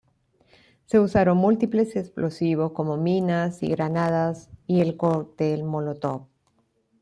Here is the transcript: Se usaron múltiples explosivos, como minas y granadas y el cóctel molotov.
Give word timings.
Se 0.85 0.99
usaron 0.99 1.37
múltiples 1.37 1.95
explosivos, 1.95 2.71
como 2.71 2.97
minas 2.97 3.61
y 3.61 3.67
granadas 3.67 4.49
y 4.65 4.81
el 4.81 4.97
cóctel 4.97 5.63
molotov. 5.63 6.25